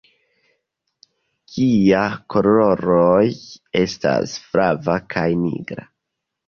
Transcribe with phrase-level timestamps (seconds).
[1.57, 1.99] Gia
[2.35, 3.21] koloroj
[3.87, 5.89] estas flava kaj nigra.